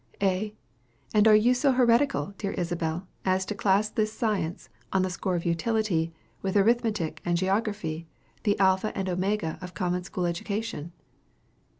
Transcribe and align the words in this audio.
A. 0.19 0.55
And 1.13 1.27
are 1.27 1.35
you 1.35 1.53
so 1.53 1.73
heretical, 1.73 2.33
dear 2.39 2.53
Isabel, 2.53 3.07
as 3.23 3.45
to 3.45 3.53
class 3.53 3.87
this 3.87 4.11
science, 4.11 4.67
on 4.91 5.03
the 5.03 5.11
score 5.11 5.35
of 5.35 5.45
utility, 5.45 6.11
with 6.41 6.57
Arithmetic 6.57 7.21
and 7.23 7.37
Geography 7.37 8.07
the 8.41 8.59
alpha 8.59 8.91
and 8.97 9.07
omega 9.07 9.59
of 9.61 9.75
common 9.75 10.03
school 10.03 10.25
education? 10.25 10.91